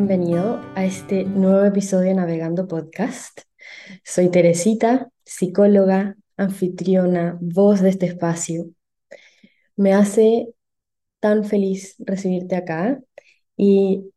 [0.00, 3.42] bienvenido a este nuevo episodio de Navegando Podcast.
[4.02, 8.70] Soy Teresita, psicóloga, anfitriona, voz de este espacio.
[9.76, 10.54] Me hace
[11.20, 12.98] tan feliz recibirte acá
[13.58, 14.10] y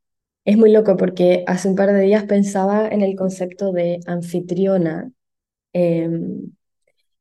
[0.45, 5.11] es muy loco porque hace un par de días pensaba en el concepto de anfitriona
[5.73, 6.53] em,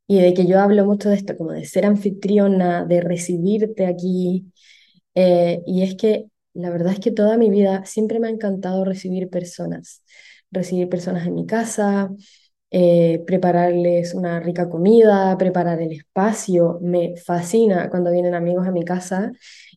[0.06, 4.52] y de que yo hablo mucho de esto, como de ser anfitriona, de recibirte aquí.
[5.16, 8.84] Eh, y es que la verdad es que toda mi vida siempre me ha encantado
[8.84, 10.02] recibir personas,
[10.50, 12.10] recibir personas en mi casa,
[12.70, 16.78] eh, prepararles una rica comida, preparar el espacio.
[16.82, 19.32] Me fascina cuando vienen amigos a mi casa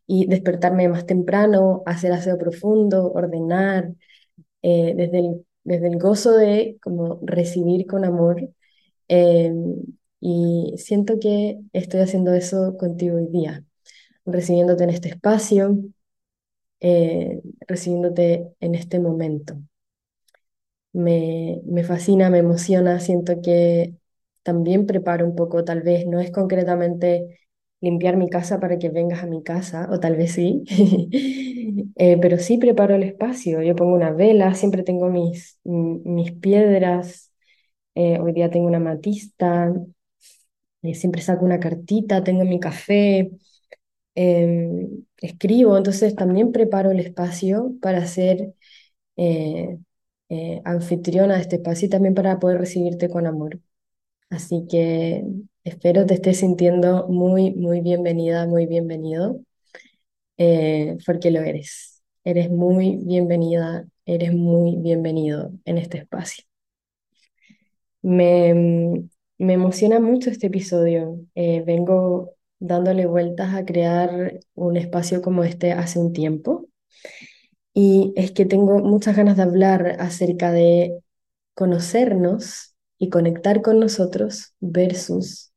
[0.08, 3.92] y despertarme más temprano, hacer aseo profundo, ordenar,
[4.62, 8.50] eh, desde el, desde el gozo de como recibir con amor.
[9.08, 9.76] Em,
[10.20, 13.64] y siento que estoy haciendo eso contigo hoy día,
[14.26, 15.78] recibiéndote en este espacio,
[16.80, 19.58] eh, recibiéndote en este momento.
[20.94, 23.96] Me, me fascina, me emociona, siento que
[24.44, 27.40] también preparo un poco, tal vez no es concretamente
[27.82, 30.64] limpiar mi casa para que vengas a mi casa, o tal vez sí,
[31.98, 33.62] eh, pero sí preparo el espacio.
[33.62, 37.32] Yo pongo una vela, siempre tengo mis, mis piedras,
[37.96, 39.74] eh, hoy día tengo una matista,
[40.94, 43.32] siempre saco una cartita, tengo mi café,
[44.16, 48.54] Em, escribo, entonces también preparo el espacio para ser
[49.18, 49.80] eh,
[50.30, 53.60] eh, anfitriona de este espacio y también para poder recibirte con amor.
[54.30, 55.26] Así que
[55.66, 59.42] espero te estés sintiendo muy, muy bienvenida, muy bienvenido,
[60.38, 62.04] eh, porque lo eres.
[62.24, 66.44] Eres muy bienvenida, eres muy bienvenido en este espacio.
[68.02, 68.54] Me,
[69.38, 71.20] me emociona mucho este episodio.
[71.36, 76.68] vengo dándole vueltas a crear un espacio como este hace un tiempo.
[77.74, 81.00] Y es que tengo muchas ganas de hablar acerca de
[81.54, 85.54] conocernos y conectar con nosotros versus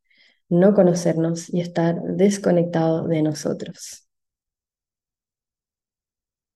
[0.49, 4.09] no conocernos y estar desconectado de nosotros.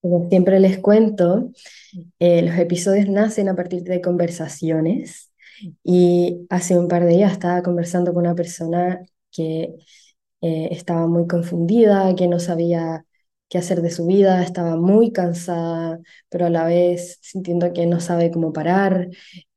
[0.00, 1.52] Como siempre les cuento,
[2.18, 5.32] eh, los episodios nacen a partir de conversaciones
[5.84, 9.76] y hace un par de días estaba conversando con una persona que
[10.42, 13.06] eh, estaba muy confundida, que no sabía
[13.48, 18.00] qué hacer de su vida, estaba muy cansada, pero a la vez sintiendo que no
[18.00, 19.08] sabe cómo parar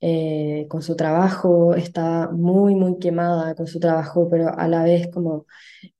[0.02, 5.10] eh, con su trabajo, estaba muy, muy quemada con su trabajo, pero a la vez
[5.14, 5.46] como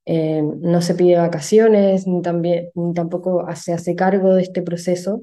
[0.06, 5.22] eh, no se pide vacaciones, ni, también, ni tampoco se hace cargo de este proceso.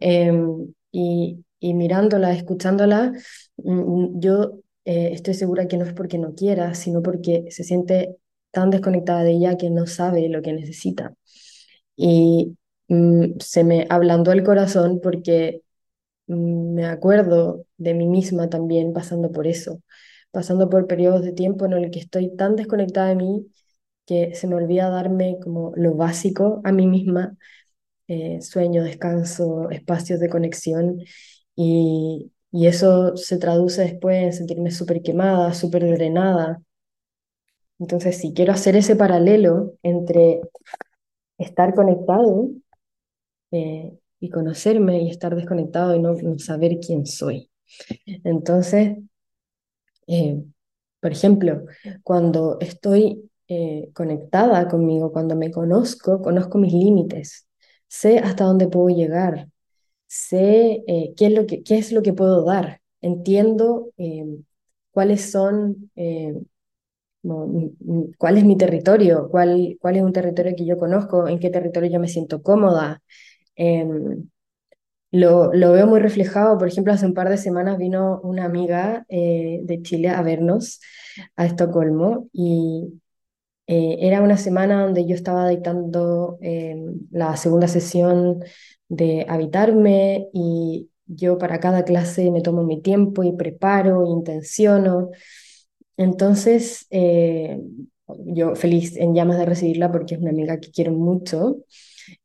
[0.00, 3.12] Em, y, y mirándola, escuchándola,
[3.56, 8.16] mm, yo estoy segura que no es porque no quiera, sino porque se siente
[8.54, 11.14] tan desconectada de ella que no sabe lo que necesita.
[11.96, 12.56] Y
[12.88, 15.62] mm, se me ablandó el corazón porque
[16.26, 19.80] mm, me acuerdo de mí misma también pasando por eso,
[20.32, 23.46] pasando por periodos de tiempo en el que estoy tan desconectada de mí
[24.06, 27.36] que se me olvida darme como lo básico a mí misma,
[28.08, 31.00] eh, sueño, descanso, espacios de conexión
[31.56, 36.62] y, y eso se traduce después en sentirme súper quemada, súper drenada,
[37.78, 40.40] entonces, si quiero hacer ese paralelo entre
[41.38, 42.50] estar conectado
[43.50, 47.50] eh, y conocerme y estar desconectado y no, saber quién soy.
[48.24, 48.98] Entonces,
[50.06, 50.42] eh,
[51.00, 51.64] por ejemplo,
[52.02, 57.48] cuando estoy eh, conectada conmigo, cuando me conozco, conozco mis límites,
[57.88, 59.48] sé hasta dónde puedo llegar,
[60.06, 60.84] sé
[61.16, 63.90] qué, es lo que, qué es lo que puedo dar, entiendo
[64.92, 65.90] cuáles son
[68.18, 71.90] cuál es mi territorio, cuál, cuál es un territorio que yo conozco, en qué territorio
[71.90, 73.02] yo me siento cómoda.
[73.56, 74.28] Em,
[75.10, 79.06] lo, lo, veo muy reflejado, por ejemplo, hace un par de semanas vino una amiga
[79.08, 80.80] eh, de Chile a vernos
[81.36, 83.00] a Estocolmo y
[83.66, 88.40] eh, era una semana donde yo estaba dictando em, la segunda sesión
[88.88, 95.10] de Habitarme y yo para cada clase me tomo mi tiempo y preparo, intenciono.
[95.96, 97.60] Entonces, eh,
[98.26, 101.58] yo feliz en llamas de recibirla porque es una amiga que quiero mucho,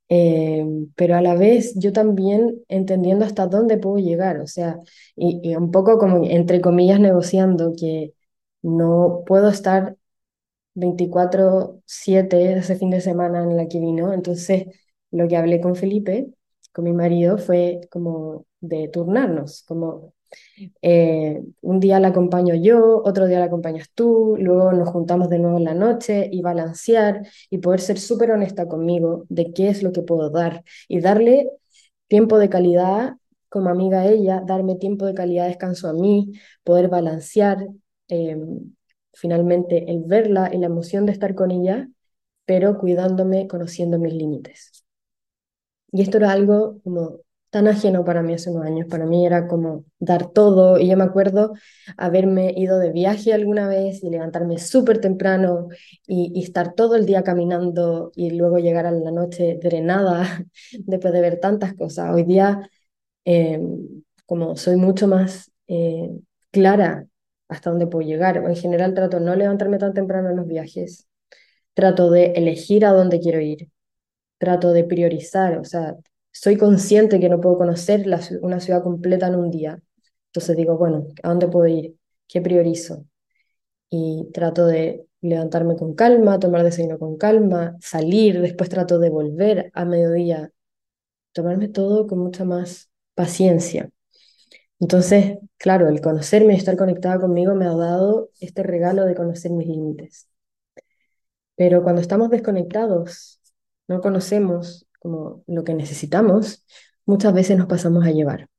[0.10, 4.80] eh, pero a la vez yo también entendiendo hasta dónde puedo llegar, o sea,
[5.16, 8.14] y, un poco como entre comillas negociando que
[8.62, 9.96] no puedo estar
[10.76, 14.68] 24/7 ese fin de semana en la que vino, entonces
[15.12, 16.28] lo que hablé con Felipe,
[16.74, 20.14] con mi marido, fue como de turnarnos, como
[20.82, 25.40] eh, un día la acompaño yo, otro día la acompañas tú, luego nos juntamos de
[25.40, 29.84] nuevo en la noche y balancear y poder ser súper honesta conmigo de qué es
[29.84, 31.50] lo que puedo dar y darle
[32.08, 33.16] tiempo de calidad
[33.50, 36.34] como amiga a ella, darme tiempo de calidad de descanso a mí,
[36.64, 37.68] poder balancear
[38.08, 38.74] em,
[39.14, 41.90] finalmente el verla y la emoción de estar con ella,
[42.46, 44.84] pero cuidándome, conociendo mis límites.
[45.92, 48.88] Y esto era algo como tan ajeno para mí hace unos años.
[48.88, 50.80] Para mí era como dar todo.
[50.80, 51.54] Y yo me acuerdo
[51.98, 55.70] haberme ido de viaje alguna vez y levantarme súper temprano
[56.08, 60.46] y, estar todo el día caminando y luego llegar a la noche drenada
[60.80, 62.14] después de ver tantas cosas.
[62.14, 62.70] Hoy día,
[63.26, 66.10] em, como soy mucho más eh,
[66.52, 67.08] clara
[67.48, 71.08] hasta dónde puedo llegar, en general trato de no levantarme tan temprano en los viajes.
[71.74, 73.70] Trato de elegir a dónde quiero ir.
[74.40, 75.96] Trato de priorizar, o sea,
[76.32, 78.06] soy consciente que no puedo conocer
[78.42, 79.82] una ciudad completa en un día.
[80.28, 81.96] Entonces digo, bueno, ¿a dónde puedo ir?
[82.28, 83.06] ¿Qué priorizo?
[83.90, 89.72] Y trato de levantarme con calma, tomar desayuno con calma, salir, después trato de volver
[89.74, 90.52] a mediodía,
[91.34, 93.90] tomarme todo con mucha más paciencia.
[94.80, 99.52] Entonces, claro, el conocerme y estar conectada conmigo me ha dado este regalo de conocer
[99.52, 100.28] mis límites.
[101.56, 103.42] Pero cuando estamos desconectados,
[103.88, 106.66] no conocemos como lo que necesitamos,
[107.06, 108.50] muchas veces nos pasamos a llevar.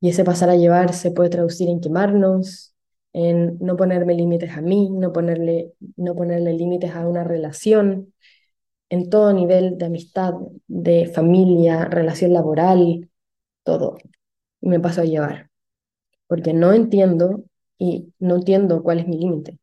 [0.00, 2.74] Y ese pasar a llevar se puede traducir en quemarnos,
[3.12, 8.14] en no ponerme límites a mí, no ponerle, no ponerle límites a una relación,
[8.90, 10.34] en todo nivel de amistad,
[10.66, 13.10] de familia, relación laboral,
[13.64, 13.98] todo.
[14.60, 15.50] Y me paso a llevar,
[16.26, 17.44] porque no entiendo
[17.78, 19.58] y no entiendo cuál es mi límite.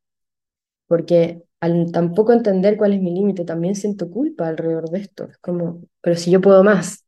[0.88, 5.26] Porque al tampoco entender cuál es mi límite, también siento culpa alrededor de esto.
[5.30, 7.06] Es como, pero si yo puedo más.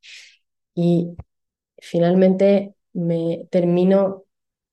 [0.75, 1.15] Y
[1.79, 4.25] finalmente me termino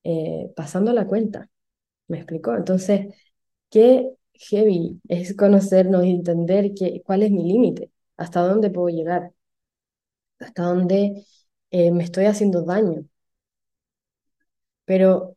[0.03, 1.49] eh, pasando la cuenta.
[2.07, 2.55] ¿Me explicó?
[2.55, 3.07] Entonces,
[3.71, 9.33] qué heavy es conocernos y entender que, cuál es mi límite, hasta dónde puedo llegar,
[10.39, 11.25] hasta dónde
[11.71, 13.05] eh, me estoy haciendo daño.
[14.85, 15.35] Pero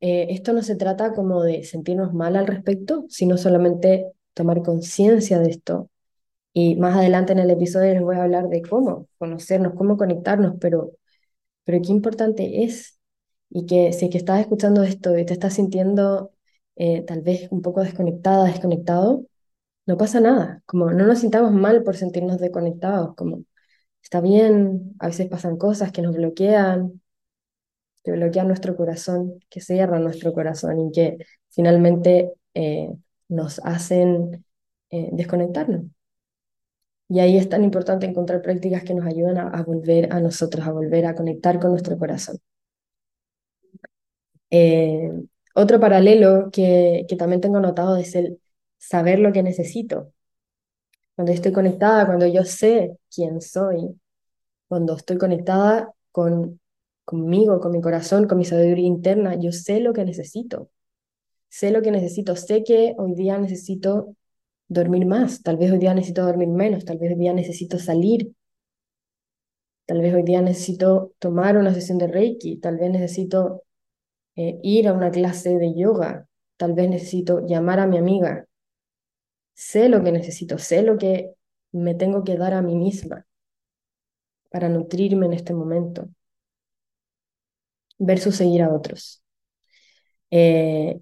[0.00, 5.38] eh, esto no se trata como de sentirnos mal al respecto, sino solamente tomar conciencia
[5.38, 5.90] de esto.
[6.52, 10.56] Y más adelante en el episodio les voy a hablar de cómo conocernos, cómo conectarnos,
[10.60, 10.92] pero,
[11.64, 12.98] pero qué importante es.
[13.50, 16.32] Y que si que estás escuchando esto y te estás sintiendo
[16.76, 19.24] eh, tal vez un poco desconectada, desconectado,
[19.86, 20.62] no pasa nada.
[20.66, 23.44] Como no nos sintamos mal por sentirnos desconectados, como
[24.02, 27.02] está bien, a veces pasan cosas que nos bloquean,
[28.06, 31.18] que nuestro corazón, que cierran nuestro corazón y que
[31.50, 32.88] finalmente eh,
[33.28, 34.44] nos hacen
[34.90, 35.82] eh, desconectarnos.
[37.08, 40.72] Y ahí es tan importante encontrar prácticas que nos ayudan a, volver a nosotros, a
[40.72, 42.38] volver a conectar con nuestro corazón.
[44.50, 45.10] Eh,
[45.54, 48.40] otro paralelo que, que también tengo notado es el
[48.78, 50.12] saber lo que necesito.
[51.14, 53.98] Cuando estoy conectada, cuando yo sé quién soy,
[54.68, 56.60] cuando estoy conectada con
[57.06, 60.70] conmigo, con mi corazón, con mi sabiduría interna, yo sé lo que necesito.
[61.48, 62.36] Sé lo que necesito.
[62.36, 64.16] Sé que hoy día necesito
[64.68, 68.34] dormir más, tal vez hoy día necesito dormir menos, tal vez hoy día necesito salir,
[69.86, 73.62] tal vez hoy día necesito tomar una sesión de Reiki, tal vez necesito
[74.34, 76.26] eh, ir a una clase de yoga,
[76.56, 78.46] tal vez necesito llamar a mi amiga.
[79.54, 81.32] Sé lo que necesito, sé lo que
[81.70, 83.26] me tengo que dar a mí misma
[84.50, 86.08] para nutrirme en este momento
[87.98, 89.22] versus seguir a otros.
[90.30, 91.00] Eh,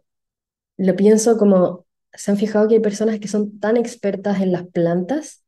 [0.78, 4.66] lo pienso como, ¿se han fijado que hay personas que son tan expertas en las
[4.68, 5.44] plantas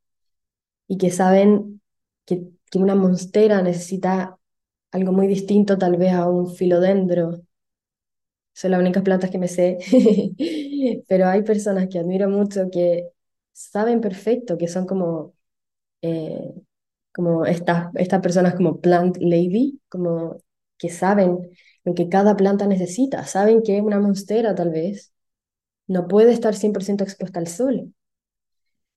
[0.89, 1.83] y que saben
[2.27, 4.39] que, que una monstera necesita
[4.93, 7.43] algo muy distinto tal vez a un filodendro?
[8.55, 9.79] Son las únicas plantas que me sé,
[11.09, 13.09] pero hay personas que admiro mucho que
[13.53, 15.35] saben perfecto, que son como,
[16.03, 16.55] eh,
[17.15, 20.39] como estas, estas personas como plant lady, como
[20.79, 21.39] que saben
[21.85, 25.13] lo que cada planta necesita, saben que una monstera tal vez
[25.87, 27.95] no puede estar 100% expuesta al sol.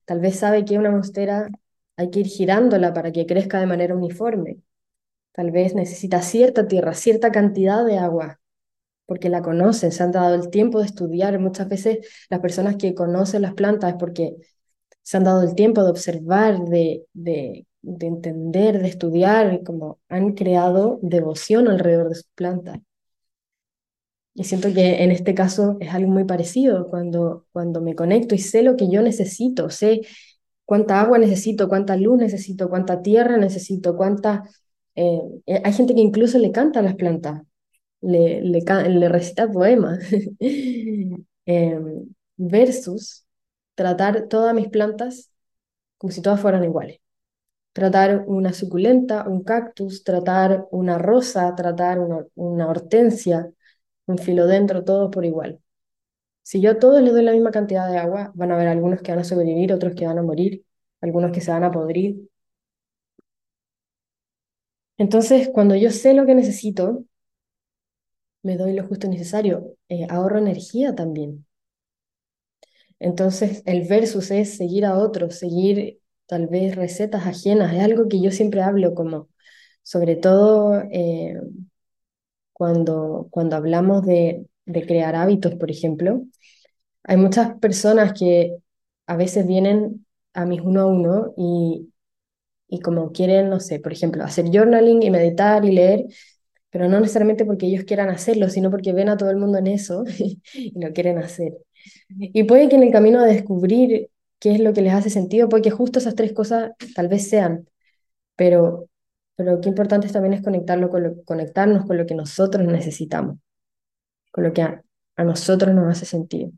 [0.05, 1.49] Tal vez sabe que una monstera
[1.95, 4.57] hay que ir girándola para que crezca de manera uniforme.
[5.33, 8.39] Tal vez necesita cierta tierra, cierta cantidad de agua,
[9.05, 11.39] porque la conocen, se han dado el tiempo de estudiar.
[11.39, 14.35] Muchas veces las personas que conocen las plantas es porque
[15.03, 20.33] se han dado el tiempo de observar, de, de de entender, de estudiar, como han
[20.33, 22.79] creado devoción alrededor de sus plantas.
[24.33, 28.37] Y siento que en este caso es algo muy parecido, cuando, cuando me conecto y
[28.39, 30.01] sé lo que yo necesito, sé
[30.65, 34.43] cuánta agua necesito, cuánta luz necesito, cuánta tierra necesito, cuánta...
[34.95, 37.41] Eh, eh, hay gente que incluso le canta a las plantas,
[38.01, 39.99] le, le, le recita poemas,
[41.45, 42.05] em,
[42.37, 43.25] versus
[43.75, 45.31] tratar todas mis plantas
[45.97, 46.99] como si todas fueran iguales
[47.79, 53.51] tratar una suculenta, un cactus, tratar una rosa, tratar una, una hortensia,
[54.07, 55.61] un filodendro, todo por igual.
[56.43, 59.01] Si yo a todos les doy la misma cantidad de agua, van a haber algunos
[59.01, 60.65] que van a sobrevivir, otros que van a morir,
[61.01, 62.29] algunos que se van a podrir.
[64.99, 67.03] Entonces, cuando yo sé lo que necesito,
[68.43, 69.75] me doy lo justo necesario.
[69.89, 71.45] Eh, ahorro energía también.
[72.99, 77.73] Entonces, el versus es seguir a otros, seguir tal vez recetas ajenas.
[77.75, 79.29] Es algo que yo siempre hablo como,
[79.83, 81.35] sobre todo eh,
[82.53, 86.23] cuando, cuando hablamos de, de crear hábitos, por ejemplo.
[87.03, 88.57] Hay muchas personas que
[89.07, 91.91] a veces vienen a mis uno a uno y,
[92.69, 96.05] y como quieren, no sé, por ejemplo, hacer journaling y meditar y leer,
[96.71, 99.67] pero no necesariamente porque ellos quieran hacerlo, sino porque ven a todo el mundo en
[99.67, 100.05] eso
[100.53, 101.53] y lo quieren hacer.
[102.09, 105.49] Y puede que en el camino de descubrir qué es lo que les hace sentido,
[105.49, 107.67] puede que justo esas tres cosas tal vez sean,
[108.35, 108.89] pero,
[109.35, 113.37] pero qué importante también es conectarlo con conectarnos con lo que nosotros necesitamos,
[114.31, 114.83] con lo que a,
[115.17, 116.51] nosotros nos hace sentido.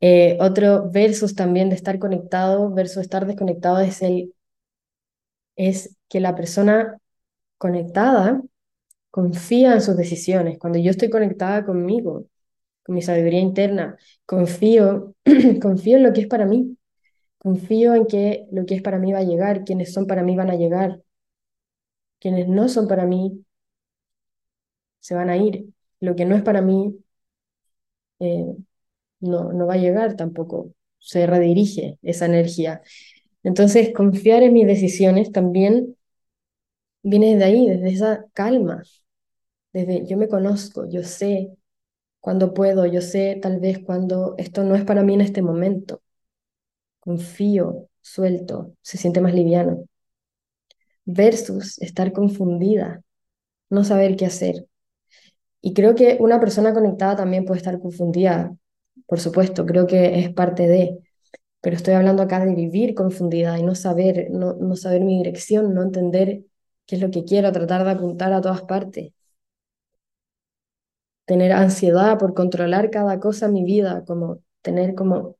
[0.00, 4.32] Eh, otro versus también de estar conectado versus estar desconectado es el
[5.56, 6.98] es que la persona
[7.58, 8.42] conectada
[9.10, 10.58] confía en sus decisiones.
[10.58, 12.26] Cuando yo estoy conectada conmigo,
[12.86, 15.14] con mi sabiduría interna, confío,
[15.60, 16.76] confío en lo que es para mí.
[17.38, 20.36] Confío en que lo que es para mí va a llegar, quienes son para mí
[20.36, 21.02] van a llegar,
[22.20, 23.44] quienes no son para mí
[25.00, 25.66] se van a ir.
[26.00, 26.96] Lo que no es para mí
[28.20, 28.56] eh,
[29.20, 32.82] no, no va a llegar tampoco, se redirige esa energía.
[33.42, 35.96] Entonces, confiar en mis decisiones también
[37.02, 38.82] viene de ahí, desde esa calma,
[39.72, 41.56] desde yo me conozco, yo sé
[42.20, 46.02] cuando puedo, yo sé tal vez cuando esto no es para mí en este momento.
[47.00, 49.86] Confío, suelto, se siente más liviano.
[51.06, 53.02] Versus estar confundida,
[53.70, 54.66] no saber qué hacer.
[55.60, 58.56] Y creo que una persona conectada también puede estar confundida,
[59.06, 60.98] por supuesto, creo que es parte de,
[61.62, 65.74] pero estoy hablando acá de vivir confundida y no saber, no, no saber mi dirección,
[65.74, 66.44] no entender
[66.86, 69.12] qué es lo que quiero, tratar de apuntar a todas partes.
[71.26, 75.36] Tener ansiedad por controlar cada cosa en mi vida, como tener como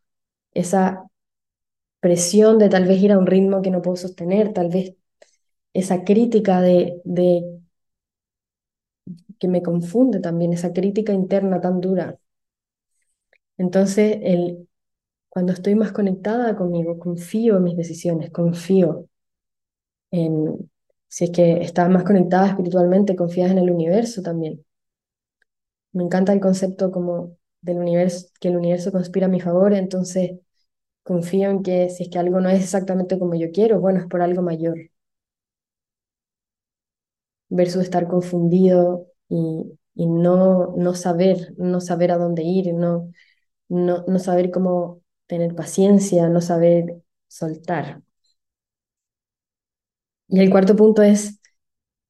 [0.54, 1.04] esa
[2.00, 4.94] presión de tal vez ir a un ritmo que no puedo sostener, tal vez
[5.74, 7.44] esa crítica de, de
[9.38, 12.18] que me confunde también, esa crítica interna tan dura.
[13.58, 14.66] Entonces, el,
[15.30, 19.08] cuando estoy más conectada conmigo, confío en mis decisiones, confío
[20.10, 20.70] en,
[21.08, 24.64] si es que estás más conectada espiritualmente, confías en el universo también.
[25.96, 30.38] Me encanta el concepto como del universo, que el universo conspira a mi favor, entonces
[31.04, 34.06] confío en que si es que algo no es exactamente como yo quiero, bueno, es
[34.08, 34.78] por algo mayor.
[37.48, 43.12] Versus estar confundido y, y no, no saber, no saber a dónde ir, no,
[43.68, 48.02] no, no saber cómo tener paciencia, no saber soltar.
[50.28, 51.40] Y el cuarto punto es,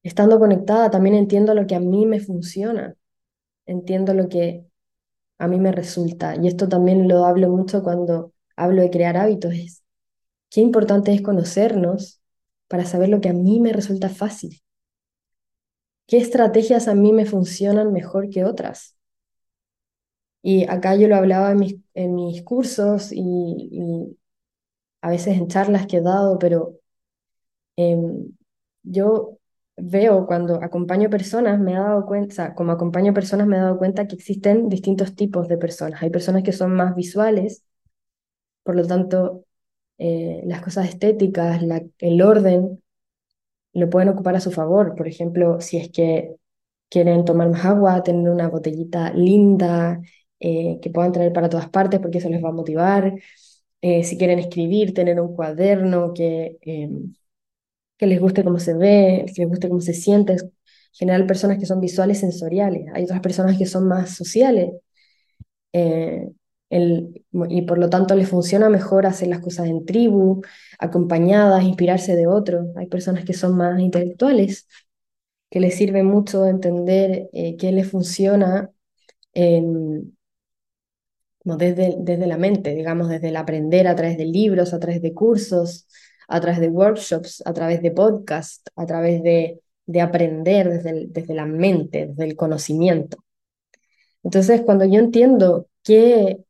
[0.03, 2.95] estando conectada, también entiendo lo que a mí me funciona,
[3.67, 4.65] entiendo lo que
[5.37, 6.35] a mí me resulta.
[6.35, 9.53] Y esto también lo hablo mucho cuando hablo de crear hábitos.
[9.53, 9.83] Es
[10.49, 12.21] qué importante es conocernos
[12.67, 14.61] para saber lo que a mí me resulta fácil.
[16.07, 18.95] ¿Qué estrategias a mí me funcionan mejor que otras?
[20.41, 24.17] Y acá yo lo hablaba en mis, en mis cursos y,
[25.01, 26.77] a veces en charlas que he dado, pero
[27.77, 28.33] Em,
[28.83, 29.36] yo
[29.77, 34.07] veo cuando acompaño personas, me he dado cuenta, como acompaño personas, me he dado cuenta
[34.07, 36.01] que existen distintos tipos de personas.
[36.03, 37.63] Hay personas que son más visuales,
[38.63, 39.45] por lo tanto,
[39.97, 41.61] eh, las cosas estéticas,
[41.99, 42.83] el orden,
[43.73, 44.95] lo pueden ocupar a su favor.
[44.95, 46.35] Por ejemplo, si es que
[46.89, 50.01] quieren tomar más agua, tener una botellita linda,
[50.39, 53.13] eh, que puedan traer para todas partes porque eso les va a motivar.
[53.81, 57.13] Eh, si quieren escribir, tener un cuaderno que em,
[57.97, 60.33] que les guste cómo se ve, que les guste cómo se siente.
[60.33, 60.49] En
[60.93, 62.87] general, personas que son visuales sensoriales.
[62.93, 64.71] Hay otras personas que son más sociales.
[65.73, 66.29] Eh,
[66.69, 70.41] el, y por lo tanto les funciona mejor hacer las cosas en tribu,
[70.79, 72.67] acompañadas, inspirarse de otros.
[72.75, 74.67] Hay personas que son más intelectuales,
[75.49, 78.71] que les sirve mucho entender eh, qué les funciona
[81.55, 85.13] desde, desde la mente, digamos, desde el aprender a través de libros, a través de
[85.13, 85.87] cursos,
[86.27, 91.33] a través de workshops, a través de podcasts, a través de, de aprender desde, desde
[91.33, 93.17] la mente, desde el conocimiento.
[94.23, 96.43] Entonces, cuando yo entiendo qué,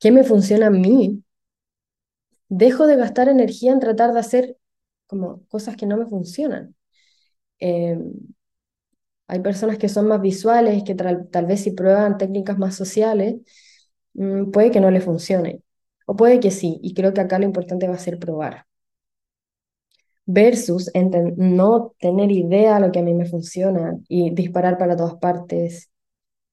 [0.00, 1.22] qué me funciona a mí,
[2.48, 4.56] dejo de gastar energía en tratar de hacer
[5.06, 6.74] como cosas que no me funcionan.
[7.60, 8.12] Em,
[9.26, 13.36] hay personas que son más visuales, que tal, vez si prueban técnicas más sociales,
[14.14, 15.62] mm, puede que no les funcione.
[16.06, 18.66] O puede que sí, y creo que acá lo importante va a ser probar.
[20.26, 20.90] Versus
[21.36, 25.90] no tener idea de lo que a mí me funciona y disparar para todas partes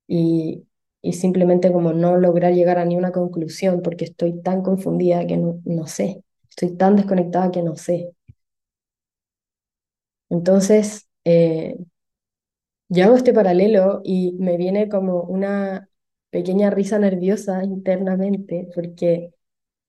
[0.07, 0.65] y,
[1.01, 5.37] y simplemente como no lograr llegar a ni una conclusión porque estoy tan confundida que
[5.37, 8.11] no, no sé, estoy tan desconectada que no sé.
[10.29, 11.75] Entonces, eh,
[12.89, 15.89] yo hago este paralelo y me viene como una
[16.29, 19.33] pequeña risa nerviosa internamente porque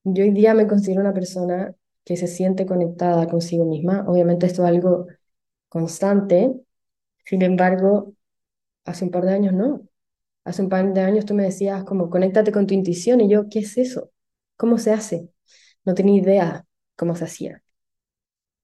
[0.04, 4.04] yo hoy día me considero una persona que se siente conectada consigo misma.
[4.08, 5.06] Obviamente esto es algo
[5.68, 6.52] constante,
[7.26, 8.14] sin embargo,
[8.84, 9.82] hace un par de años no.
[10.44, 13.48] Hace un par de años tú me decías como, conéctate con tu intuición y yo,
[13.50, 14.10] ¿qué es eso?
[14.56, 15.30] ¿Cómo se hace?
[15.84, 16.66] No tenía idea
[16.96, 17.62] cómo se hacía.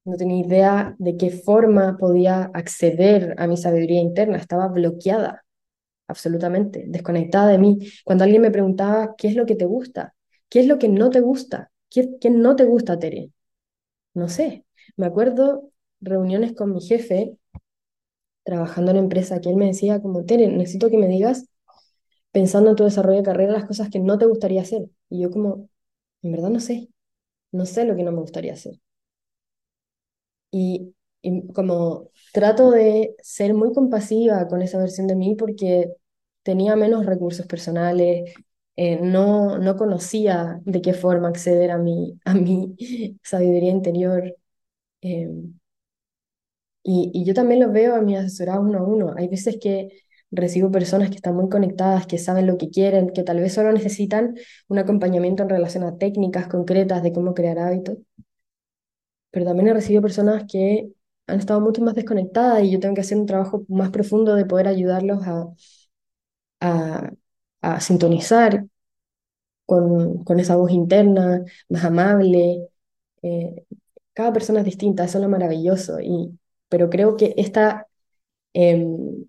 [0.05, 4.39] No tenía idea de qué forma podía acceder a mi sabiduría interna.
[4.39, 5.45] Estaba bloqueada,
[6.09, 7.79] absolutamente, desconectada de mí.
[8.05, 10.15] Cuando alguien me preguntaba, ¿qué es lo que te gusta?
[10.51, 11.71] ¿Qué es lo que no te gusta?
[11.91, 13.31] ¿Qué, no te gusta, Tere?
[14.15, 14.67] No sé.
[14.97, 17.39] Me acuerdo reuniones con mi jefe
[18.45, 21.47] trabajando en empresa que él me decía como, Tere, necesito que me digas,
[22.33, 24.89] pensando en tu desarrollo de carrera, las cosas que no te gustaría hacer.
[25.11, 25.69] Y yo como,
[26.23, 26.91] en verdad no sé.
[27.53, 28.81] No sé lo que no me gustaría hacer.
[30.51, 30.95] Y
[31.55, 35.93] como trato de ser muy compasiva con esa versión de mí porque
[36.43, 38.35] tenía menos recursos personales,
[38.79, 42.77] eh, no, no conocía de qué forma acceder a mi, a mi
[43.25, 44.37] sabiduría interior.
[45.03, 45.29] eh,
[46.83, 49.15] y, y yo también lo veo a mis asesorados uno a uno.
[49.17, 49.89] Hay veces que
[50.31, 53.73] recibo personas que están muy conectadas, que saben lo que quieren, que tal vez solo
[53.73, 54.35] necesitan
[54.69, 57.99] un acompañamiento en relación a técnicas concretas de cómo crear hábitos
[59.31, 60.91] pero también he recibido personas que
[61.27, 64.47] han estado mucho más desconectadas y yo tengo que hacer un trabajo más profundo de
[64.47, 65.47] poder ayudarlos a,
[66.61, 67.11] a,
[67.61, 68.67] a sintonizar
[69.67, 72.69] con, con, esa voz interna, más amable.
[73.23, 73.65] Eh,
[74.15, 77.87] cada persona es distinta, eso es lo maravilloso, y, pero creo que esta,
[78.55, 78.87] eh,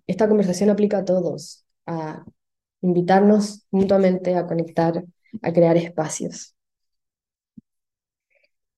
[0.07, 2.25] esta conversación aplica a todos, a
[2.81, 5.03] invitarnos mutuamente a conectar,
[5.41, 6.55] a crear espacios.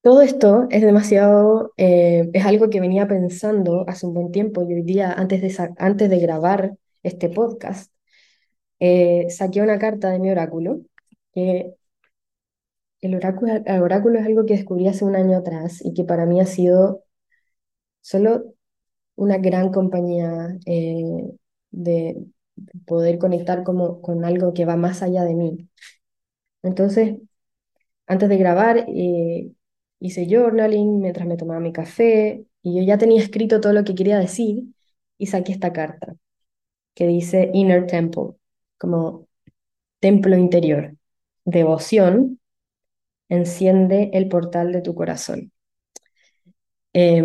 [0.01, 4.73] Todo esto es demasiado, eh, es algo que venía pensando hace un buen tiempo y
[4.73, 7.91] hoy día, antes de, antes de grabar este podcast,
[8.81, 10.81] eh, saqué una carta de mi oráculo,
[11.33, 11.75] que
[13.01, 16.25] el oráculo, el oráculo es algo que descubrí hace un año atrás y que para
[16.25, 17.03] mí ha sido
[18.01, 18.53] solo
[19.15, 21.03] una gran compañía eh,
[21.71, 22.17] de
[22.85, 25.69] poder conectar como, con algo que va más allá de mí.
[26.63, 27.15] Entonces,
[28.07, 29.51] antes de grabar, eh,
[29.99, 33.95] hice journaling mientras me tomaba mi café y yo ya tenía escrito todo lo que
[33.95, 34.65] quería decir
[35.17, 36.15] y saqué esta carta
[36.95, 38.33] que dice Inner Temple,
[38.81, 39.27] como
[39.99, 40.97] templo interior,
[41.45, 42.39] devoción,
[43.29, 45.51] enciende el portal de tu corazón.
[46.93, 47.23] Eh,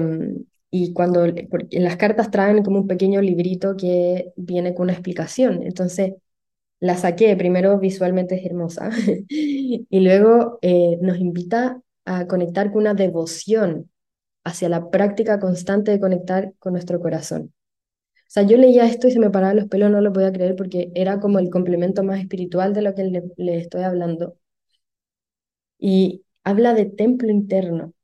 [0.71, 1.27] y cuando
[1.71, 6.15] las cartas traen como un pequeño librito que viene con una explicación, entonces
[6.81, 8.91] la saqué, primero visualmente es hermosa.
[9.29, 13.91] Y luego eh, nos invita a conectar con una devoción
[14.45, 17.55] hacia la práctica constante de conectar con nuestro corazón.
[18.29, 20.57] O sea, yo leía esto y se me paraban los pelos, no lo podía creer
[20.57, 24.37] porque era como el complemento más espiritual de lo que le, estoy hablando.
[25.79, 27.95] Y habla de templo interno.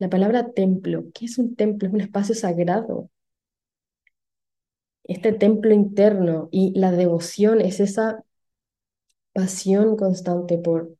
[0.00, 1.86] La palabra templo, ¿qué es un templo?
[1.88, 3.10] Es un espacio sagrado.
[5.04, 8.24] Este templo interno y la devoción es esa
[9.32, 10.94] pasión constante por,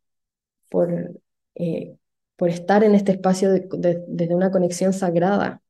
[0.68, 1.20] por
[1.54, 1.98] eh,
[2.38, 5.60] por estar en este espacio desde de, una conexión sagrada.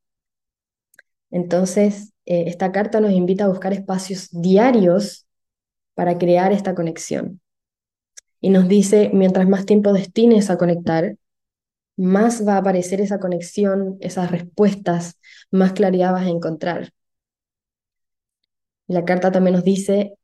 [1.31, 5.27] Entonces, eh, esta carta nos invita a buscar espacios diarios
[5.95, 7.41] para crear esta conexión.
[8.41, 11.17] Y nos dice, mientras más tiempo destines a conectar,
[11.97, 15.19] más va a aparecer esa conexión, esas respuestas,
[15.51, 16.93] más claridad vas a encontrar.
[18.87, 20.19] La carta también nos dice,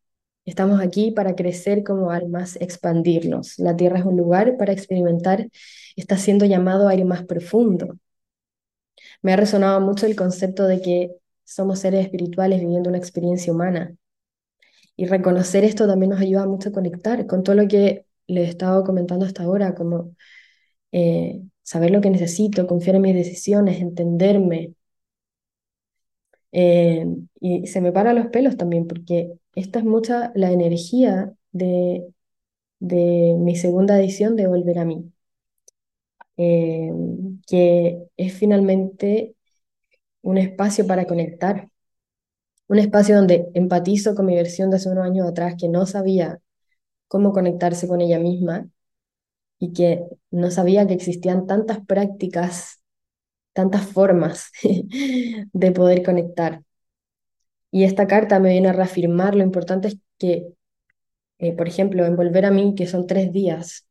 [0.46, 3.58] Estamos aquí para crecer como almas, expandirnos.
[3.58, 5.48] La Tierra es un lugar para experimentar,
[5.96, 7.96] está siendo llamado a ir más profundo.
[9.22, 11.10] Me ha resonado mucho el concepto de que
[11.44, 13.94] somos seres espirituales viviendo una experiencia humana.
[14.96, 18.50] Y reconocer esto también nos ayuda mucho a conectar con todo lo que les he
[18.50, 20.14] estado comentando hasta ahora, como
[20.92, 24.74] eh, saber lo que necesito, confiar en mis decisiones, entenderme,
[26.52, 27.06] eh,
[27.40, 32.06] y se me paran los pelos también, porque esta es mucha la energía de,
[32.80, 35.12] de mi segunda edición de Volver a mí.
[36.36, 36.90] eh,
[37.46, 39.33] que es finalmente
[40.24, 41.68] un espacio para conectar,
[42.68, 46.40] un espacio donde empatizo con mi versión de hace unos años atrás que no sabía
[47.08, 48.68] cómo conectarse con ella misma
[49.58, 52.82] y que no sabía que existían tantas prácticas,
[53.54, 54.50] tantas formas
[55.52, 56.62] de poder conectar.
[57.70, 60.46] Y esta carta me viene a reafirmar lo importante es que,
[61.38, 63.86] eh, por ejemplo, en Volver a mí, que son tres días,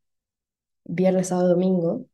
[0.86, 2.06] viernes, sábado, domingo,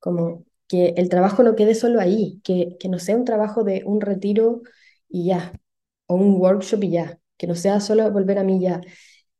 [0.00, 3.82] como que el trabajo no quede solo ahí, que, que no sea un trabajo de
[3.86, 4.62] un retiro
[5.08, 5.52] y ya,
[6.06, 8.80] o un workshop y ya, que no sea solo volver a mí ya,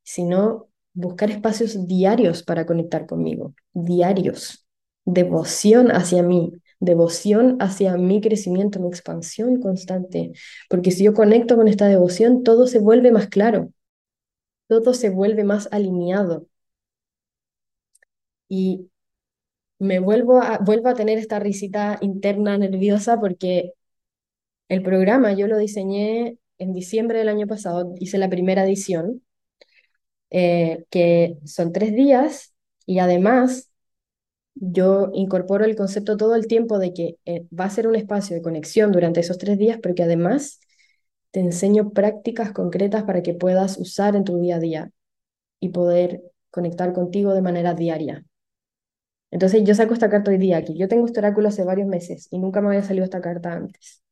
[0.02, 4.66] sino buscar espacios diarios para conectar conmigo, diarios,
[5.04, 10.32] devoción hacia mí, devoción hacia mi crecimiento, mi expansión constante,
[10.68, 13.70] porque si yo conecto con esta devoción, todo se vuelve más claro,
[14.68, 16.46] todo se vuelve más alineado.
[18.48, 18.90] Y
[19.78, 23.72] me vuelvo a, vuelvo a tener esta risita interna nerviosa porque
[24.68, 29.22] el programa yo lo diseñé en diciembre del año pasado, hice la primera edición,
[30.30, 32.54] eh, que son tres días
[32.86, 33.70] y además
[34.54, 38.36] yo incorporo el concepto todo el tiempo de que eh, va a ser un espacio
[38.36, 40.60] de conexión durante esos tres días, pero que además
[41.32, 44.90] te enseño prácticas concretas para que puedas usar en tu día a día
[45.60, 48.24] y poder conectar contigo de manera diaria.
[49.34, 52.28] Entonces yo saco esta carta hoy día, que yo tengo este oráculo hace varios meses
[52.30, 54.02] y nunca me había salido esta carta antes.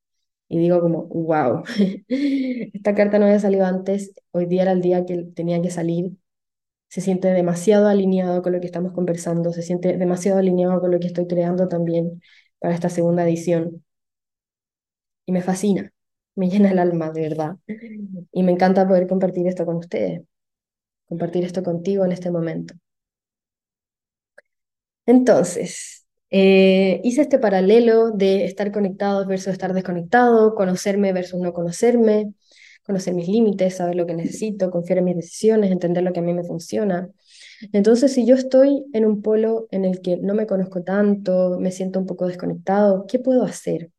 [0.49, 1.65] Y digo como, wow,
[2.09, 6.13] esta carta no había salido antes, hoy día era el día que tenía que salir.
[6.89, 11.01] Se siente demasiado alineado con lo que estamos conversando, se siente demasiado alineado con lo
[11.01, 12.23] que estoy creando también
[12.61, 13.85] para esta segunda edición.
[15.27, 15.93] Y me fascina,
[16.37, 17.57] me llena el alma, de verdad.
[18.33, 20.23] Y me encanta poder compartir esto con ustedes,
[21.09, 22.75] compartir esto contigo en este momento.
[25.07, 32.33] Entonces, eh, hice este paralelo de estar conectado versus estar desconectado, conocerme versus no conocerme,
[32.85, 36.23] conocer mis límites, saber lo que necesito, confiar en mis decisiones, entender lo que a
[36.23, 37.11] mí me funciona.
[37.73, 41.71] Entonces, si yo estoy en un polo en el que no me conozco tanto, me
[41.73, 43.91] siento un poco desconectado, ¿qué puedo hacer?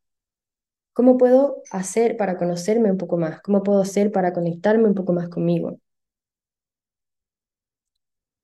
[0.93, 3.41] ¿Cómo puedo hacer para conocerme un poco más?
[3.41, 5.79] ¿Cómo puedo hacer para conectarme un poco más conmigo?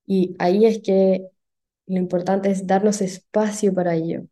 [0.06, 1.28] Y ahí es que
[1.90, 4.22] lo importante es darnos espacio para ello.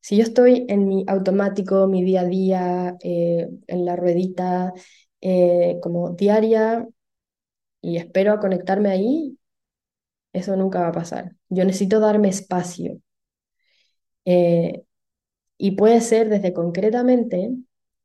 [0.00, 4.72] Si yo estoy en mi automático, mi día a día, eh, en la ruedita,
[5.20, 6.88] eh, como diaria,
[7.82, 9.38] y espero conectarme ahí,
[10.32, 11.36] eso nunca va a pasar.
[11.50, 13.00] Yo necesito darme espacio.
[14.24, 14.82] Eh,
[15.58, 17.50] y puede ser desde concretamente,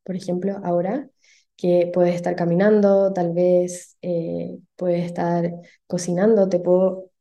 [0.04, 1.10] por ejemplo, ahora,
[1.58, 3.98] que puedes estar caminando, tal vez
[4.76, 5.52] puedes estar
[5.88, 7.12] cocinando, te puedo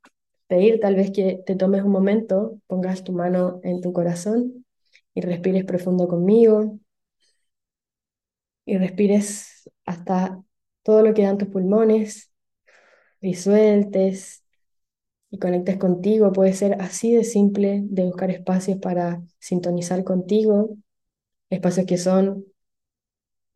[0.47, 4.65] pedir tal vez que te tomes un momento, pongas tu mano en tu corazón
[5.15, 6.79] y respires profundo conmigo
[8.65, 10.43] y respires hasta
[10.83, 12.33] todo lo que dan tus pulmones
[13.21, 14.45] y sueltes
[15.31, 16.33] y conectes contigo.
[16.33, 20.77] Puede ser así de simple de buscar espacios para sintonizar contigo,
[21.51, 22.47] espacios que son,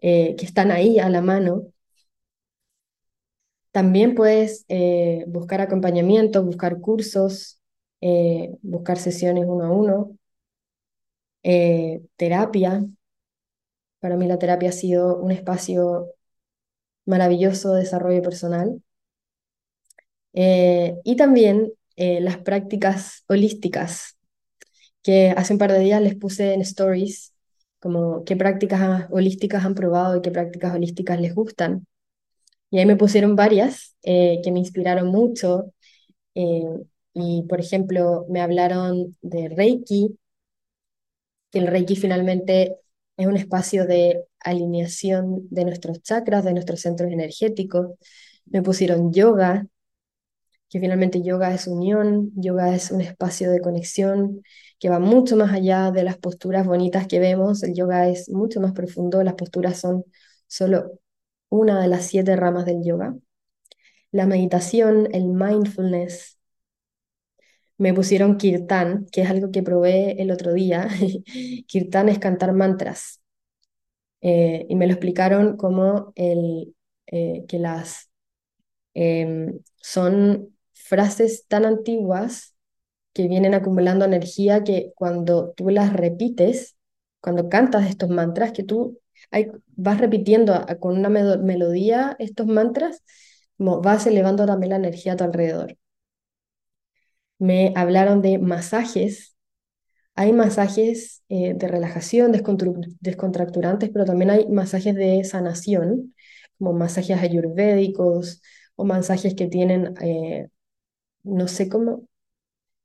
[0.00, 1.72] eh, que están ahí a la mano
[3.72, 7.60] también puedes eh, buscar acompañamiento, buscar cursos,
[8.00, 10.18] eh, buscar sesiones uno a uno,
[11.42, 12.82] eh, terapia.
[14.00, 16.08] Para mí la terapia ha sido un espacio
[17.06, 18.82] maravilloso de desarrollo personal.
[20.32, 24.16] y también las prácticas holísticas,
[25.02, 27.34] que hace un par de días les puse en stories
[27.80, 31.86] como qué prácticas holísticas han probado y qué prácticas holísticas les gustan.
[32.70, 35.72] Y ahí me pusieron varias eh, que me inspiraron mucho.
[36.34, 36.64] Eh,
[37.14, 40.18] y, por ejemplo, me hablaron de Reiki,
[41.50, 42.76] que el Reiki finalmente
[43.16, 47.88] es un espacio de alineación de nuestros chakras, de nuestros centros energéticos.
[48.46, 49.66] Me pusieron yoga,
[50.68, 54.42] que finalmente yoga es unión, yoga es un espacio de conexión
[54.78, 57.62] que va mucho más allá de las posturas bonitas que vemos.
[57.62, 60.04] El yoga es mucho más profundo, las posturas son
[60.46, 61.00] solo
[61.50, 63.14] una de las siete ramas del yoga.
[64.12, 66.38] La meditación, el mindfulness.
[67.78, 70.88] Me pusieron kirtan, que es algo que probé el otro día.
[71.66, 73.20] kirtan es cantar mantras.
[74.20, 76.74] Eh, y me lo explicaron como el,
[77.06, 78.10] eh, que las
[78.94, 82.54] em, son frases tan antiguas
[83.14, 86.76] que vienen acumulando energía que cuando tú las repites,
[87.20, 88.99] cuando cantas estos mantras, que tú
[89.76, 93.02] vas repitiendo con una melodía estos mantras,
[93.58, 95.76] como vas elevando también la energía a tu alrededor.
[97.38, 99.36] Me hablaron de masajes
[100.16, 102.32] Hay masajes eh, de relajación,
[103.00, 106.14] descontracturantes, pero también hay masajes de sanación,
[106.58, 108.42] como masajes ayurvédicos
[108.76, 110.48] o masajes que tienen, eh,
[111.24, 112.08] no sé cómo,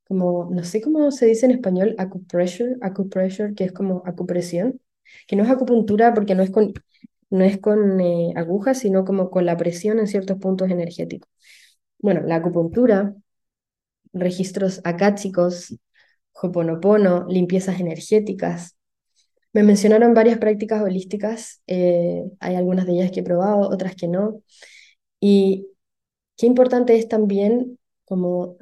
[0.08, 4.80] como, no sé cómo se dice en español, acupressure, acupressure, que es como acupresión,
[5.26, 6.72] que no es acupuntura porque no es con,
[7.30, 11.30] no es con eh, agujas, sino como con la presión en ciertos puntos energéticos.
[11.98, 13.14] Bueno, la acupuntura,
[14.12, 15.76] registros akáshicos,
[16.32, 18.76] Hoponopono, limpiezas energéticas.
[19.52, 24.08] Me mencionaron varias prácticas holísticas, eh, hay algunas de ellas que he probado, otras que
[24.08, 24.42] no.
[25.20, 25.68] Y
[26.36, 28.58] qué importante es también como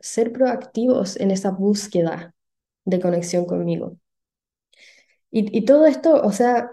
[0.00, 2.34] ser proactivos en esa búsqueda
[2.84, 3.98] de conexión conmigo.
[5.34, 6.72] Y, todo esto, o sea,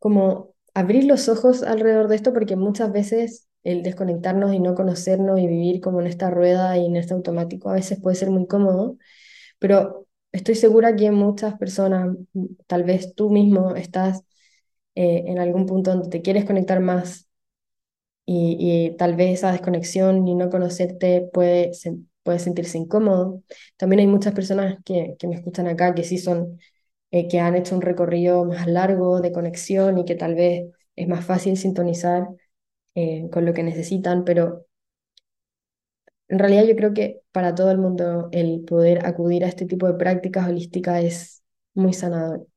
[0.00, 5.40] como abrir los ojos alrededor de esto, porque muchas veces el desconectarnos y no conocernos
[5.40, 8.46] y vivir como en esta rueda y en este automático a veces puede ser muy
[8.46, 8.98] cómodo,
[9.58, 12.16] pero estoy segura que muchas personas,
[12.66, 14.22] tal vez tú mismo estás
[14.94, 17.28] eh, en algún punto donde te quieres conectar más
[18.26, 21.72] y, tal vez esa desconexión y no conocerte puede,
[22.22, 23.42] puede sentirse incómodo.
[23.76, 26.58] También hay muchas personas que, que me escuchan acá que sí son,
[27.14, 31.06] eh, que han hecho un recorrido más largo de conexión y que tal vez es
[31.08, 32.26] más fácil sintonizar
[32.96, 34.66] eh, con lo que necesitan, pero
[36.28, 39.86] en realidad yo creo que para todo el mundo el poder acudir a este tipo
[39.86, 42.48] de prácticas holísticas es muy sanador.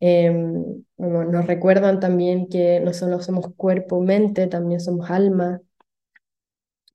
[0.00, 5.62] Em, nos recuerdan también que no solo somos cuerpo, mente, también somos alma,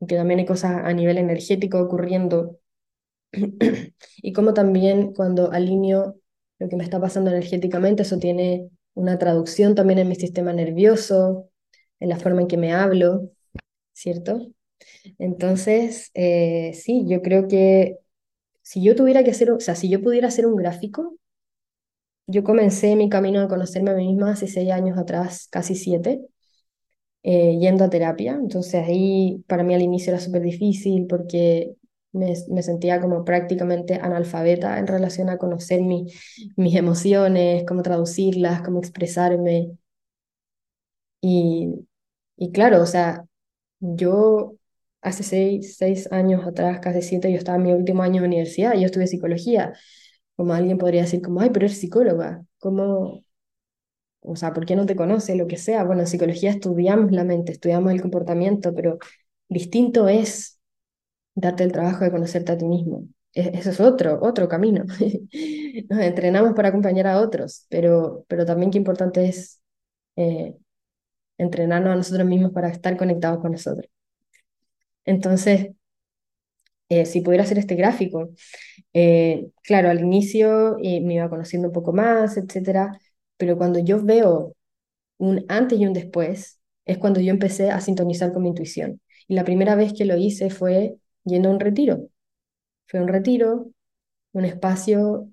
[0.08, 2.58] que también hay cosas a nivel energético ocurriendo.
[4.18, 6.15] y como también cuando alineo
[6.60, 11.50] lo que me está pasando energéticamente, eso tiene una traducción también en mi sistema nervioso,
[12.00, 13.32] en la forma en que me hablo,
[13.93, 14.52] ¿cierto?
[15.19, 18.00] Entonces, eh, sí, yo creo que
[18.63, 21.17] si yo tuviera que hacer, o sea, si yo pudiera hacer un gráfico,
[22.28, 26.22] yo comencé mi camino de conocerme a mí misma hace seis años atrás, casi siete,
[27.24, 28.34] eh, yendo a terapia.
[28.34, 31.76] Entonces ahí para mí al inicio era súper difícil porque
[32.12, 36.08] me, me, sentía como prácticamente analfabeta en relación a conocer mi,
[36.56, 39.78] mis emociones, cómo traducirlas, cómo expresarme.
[41.22, 41.88] Y,
[42.38, 43.26] y claro, o sea,
[43.80, 44.56] yo
[45.02, 48.74] hace seis, seis años atrás, casi siete, yo estaba en mi último año de universidad
[48.76, 49.74] yo estudié psicología.
[50.36, 53.24] Como alguien podría decir, como, ay, pero eres psicóloga, ¿cómo?
[54.22, 55.36] O sea, ¿por qué no te conoce?
[55.36, 55.84] Lo que sea.
[55.84, 58.98] Bueno, en psicología estudiamos la mente, estudiamos el comportamiento, pero
[59.50, 60.59] distinto es
[61.39, 63.06] darte el trabajo de conocerte a ti mismo.
[63.34, 64.84] E, eso es otro, otro camino.
[65.89, 69.62] Nos entrenamos para acompañar a otros, pero, pero también qué importante es
[70.15, 70.56] eh,
[71.38, 73.89] entrenarnos a nosotros mismos para estar conectados con nosotros.
[75.06, 75.71] Entonces,
[76.89, 78.32] eh, si pudiera hacer este gráfico,
[78.93, 82.99] eh, claro, al inicio me iba conociendo un poco más, etcétera,
[83.38, 84.56] pero cuando yo veo
[85.17, 89.02] un antes y un después, es cuando yo empecé a sintonizar con mi intuición.
[89.28, 92.10] Y la primera vez que lo hice fue yendo a un retiro.
[92.88, 93.71] Fue un retiro,
[94.34, 95.29] un espacio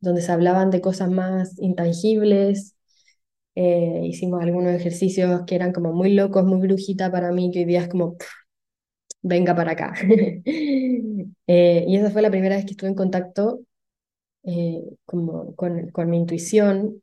[0.00, 2.76] donde se hablaban de cosas más intangibles.
[3.54, 7.82] hicimos algunos ejercicios que eran como muy locos, muy brujita para mí, que hoy día
[7.82, 8.16] es como,
[9.22, 9.94] venga para acá.
[11.48, 13.60] Eh, y esa fue la primera vez que estuve en contacto
[14.44, 17.02] eh, como, con, con, mi intuición.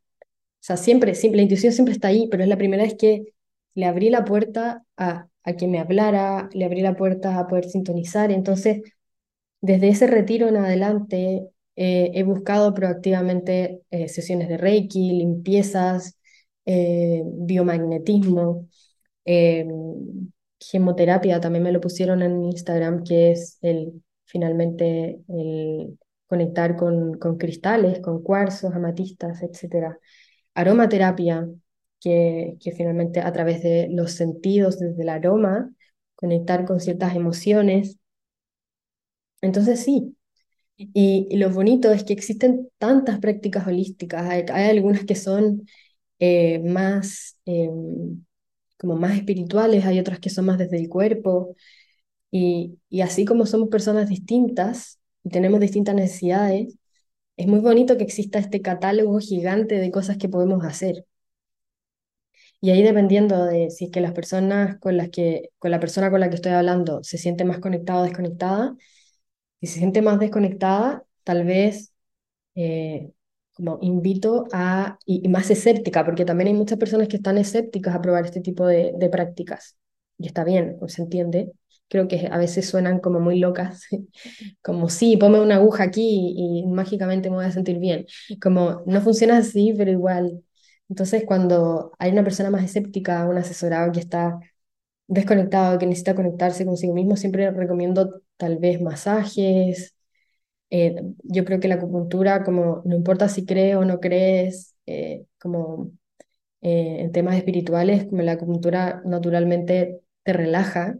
[0.60, 3.34] sea, siempre, siempre, la intuición siempre está ahí, pero es la primera vez que
[3.74, 7.66] le abrí la puerta a, a que me hablara, le abrí la puerta a poder
[7.66, 8.30] sintonizar.
[8.32, 8.82] Entonces,
[9.60, 16.18] desde ese retiro en adelante, eh, he buscado proactivamente sesiones de Reiki, limpiezas,
[16.64, 18.68] biomagnetismo
[20.60, 27.38] gemoterapia, también me lo pusieron en Instagram, que es el, finalmente el conectar con, con
[27.38, 29.98] cristales, con cuarzos, amatistas, etc.
[30.54, 31.48] Aromaterapia,
[32.00, 35.70] que, finalmente a través de los sentidos, desde el aroma,
[36.16, 37.98] conectar con ciertas emociones.
[39.40, 40.16] Entonces sí,
[40.76, 45.66] y, lo bonito es que existen tantas prácticas holísticas, hay, algunas que son
[46.18, 47.38] eh, más...
[47.46, 48.24] Em,
[48.78, 51.56] como más espirituales, hay otras que son más desde el cuerpo.
[52.30, 56.76] Y, y así como somos personas distintas y tenemos distintas necesidades,
[57.36, 61.06] es muy bonito que exista este catálogo gigante de cosas que podemos hacer.
[62.60, 66.10] Y ahí dependiendo de si es que las personas con las que, con la persona
[66.10, 68.76] con la que estoy hablando se siente más conectada o desconectada,
[69.60, 71.92] si se siente más desconectada, tal vez
[72.54, 73.12] eh,
[73.54, 78.02] como invito a, y, más escéptica, porque también hay muchas personas que están escépticas a
[78.02, 79.76] probar este tipo de, prácticas,
[80.18, 81.52] y está bien, pues se entiende,
[81.88, 83.86] creo que a veces suenan como muy locas,
[84.62, 88.06] como sí, ponme una aguja aquí y mágicamente me voy a sentir bien.
[88.42, 90.42] Como no funciona así, pero igual.
[90.90, 94.40] Entonces, cuando hay una persona más escéptica, un asesorado que está
[95.08, 99.94] desconectado, que necesita conectarse consigo mismo, siempre recomiendo tal vez masajes.
[100.70, 105.26] Eh, yo creo que la acupuntura, como no importa si crees o no crees, eh,
[105.40, 105.92] como
[106.62, 110.96] eh, en temas espirituales, como la acupuntura naturalmente te relaja.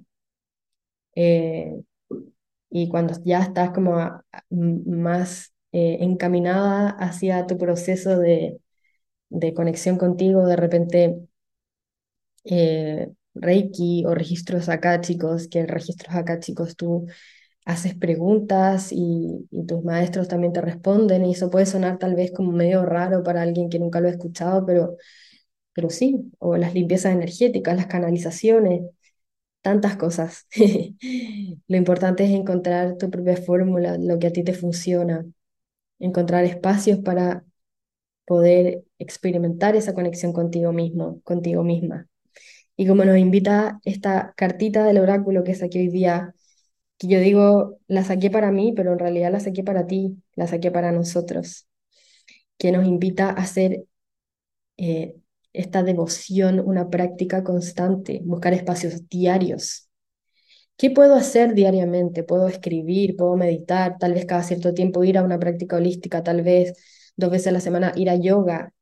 [2.70, 8.58] y cuando ya estás como más encaminada hacia tu proceso de,
[9.30, 11.20] de conexión contigo, de repente
[13.34, 17.06] Reiki o registros acá, chicos, que en registros acá, chicos, tú
[17.64, 22.52] haces preguntas y, tus maestros también te responden y eso puede sonar tal vez como
[22.52, 24.96] medio raro para alguien que nunca lo ha escuchado, pero,
[25.74, 28.82] pero sí, o las limpiezas energéticas, las canalizaciones,
[29.62, 30.46] tantas cosas.
[31.68, 35.24] Lo importante es encontrar tu propia fórmula, lo que a ti te funciona,
[36.00, 37.44] encontrar espacios para
[38.30, 42.06] poder experimentar esa conexión contigo mismo, contigo misma.
[42.76, 46.32] Y como nos invita esta cartita del oráculo que saqué hoy día,
[46.96, 50.46] que yo digo, la saqué para mí, pero en realidad la saqué para ti, la
[50.46, 51.66] saqué para nosotros,
[52.56, 53.82] que nos invita a hacer
[54.76, 55.16] eh,
[55.52, 59.90] esta devoción una práctica constante, buscar espacios diarios.
[60.76, 62.22] ¿Qué puedo hacer diariamente?
[62.22, 66.42] Puedo escribir, puedo meditar, tal vez cada cierto tiempo ir a una práctica holística, tal
[66.42, 66.74] vez
[67.20, 68.72] dos veces a la semana ir a yoga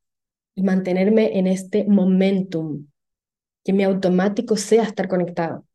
[0.54, 2.88] y mantenerme en este momentum,
[3.64, 5.66] que mi automático sea estar conectado.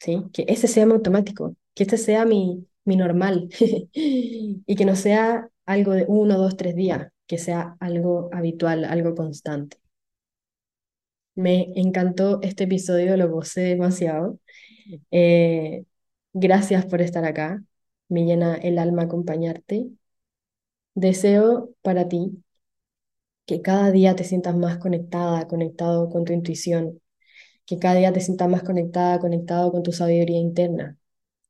[0.00, 0.24] ¿Sí?
[0.32, 3.48] Que ese sea mi automático, que este sea mi, mi normal
[3.92, 9.14] y que no sea algo de uno, dos, tres días, que sea algo habitual, algo
[9.14, 9.78] constante.
[11.34, 14.38] Me encantó este episodio, lo gocé demasiado.
[15.10, 15.84] Eh,
[16.34, 17.62] gracias por estar acá.
[18.08, 19.90] Me llena el alma acompañarte.
[20.94, 22.42] Deseo para ti
[23.46, 27.00] que cada día te sientas más conectada, conectado con tu intuición,
[27.66, 30.98] que cada día te sientas más conectada, conectado con tu sabiduría interna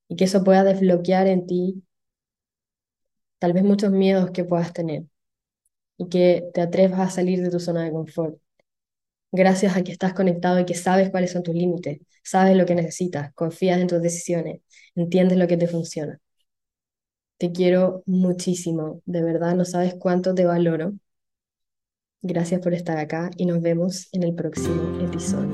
[0.09, 1.85] y que eso pueda desbloquear en ti
[3.39, 5.05] tal vez muchos miedos que puedas tener
[5.99, 8.39] y que te atrevas a salir de tu zona de confort.
[9.33, 12.77] Gracias a que estás conectado y que sabes cuáles son tus límites, sabes lo que
[12.77, 14.63] necesitas, confías en tus decisiones,
[14.97, 16.21] entiendes lo que te funciona.
[17.43, 20.93] Te quiero muchísimo, de verdad, no sabes cuánto te valoro.
[22.21, 25.51] Gracias por estar acá y nos vemos en el próximo episodio.